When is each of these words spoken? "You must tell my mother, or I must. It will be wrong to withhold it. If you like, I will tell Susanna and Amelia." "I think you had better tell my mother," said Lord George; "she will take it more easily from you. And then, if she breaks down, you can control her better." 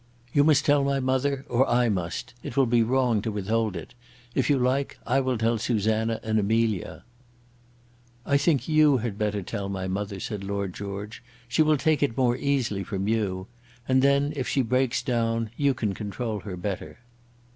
"You 0.33 0.43
must 0.43 0.65
tell 0.65 0.83
my 0.83 0.99
mother, 0.99 1.45
or 1.47 1.69
I 1.69 1.87
must. 1.87 2.33
It 2.41 2.57
will 2.57 2.65
be 2.65 2.81
wrong 2.81 3.21
to 3.21 3.31
withhold 3.31 3.75
it. 3.75 3.93
If 4.33 4.49
you 4.49 4.57
like, 4.57 4.97
I 5.05 5.19
will 5.19 5.37
tell 5.37 5.59
Susanna 5.59 6.19
and 6.23 6.39
Amelia." 6.39 7.03
"I 8.25 8.37
think 8.37 8.67
you 8.67 8.97
had 8.97 9.19
better 9.19 9.43
tell 9.43 9.69
my 9.69 9.87
mother," 9.87 10.19
said 10.19 10.43
Lord 10.43 10.73
George; 10.73 11.21
"she 11.47 11.61
will 11.61 11.77
take 11.77 12.01
it 12.01 12.17
more 12.17 12.35
easily 12.35 12.83
from 12.83 13.07
you. 13.07 13.45
And 13.87 14.01
then, 14.01 14.33
if 14.35 14.47
she 14.47 14.63
breaks 14.63 15.03
down, 15.03 15.51
you 15.55 15.75
can 15.75 15.93
control 15.93 16.39
her 16.39 16.57
better." 16.57 16.97